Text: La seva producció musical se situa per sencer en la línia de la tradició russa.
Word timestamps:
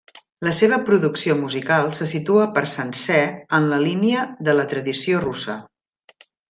La 0.45 0.53
seva 0.59 0.79
producció 0.87 1.35
musical 1.41 1.91
se 1.99 2.09
situa 2.13 2.47
per 2.57 2.65
sencer 2.73 3.21
en 3.61 3.71
la 3.75 3.83
línia 3.87 4.27
de 4.49 4.61
la 4.61 4.69
tradició 4.75 5.25
russa. 5.31 5.63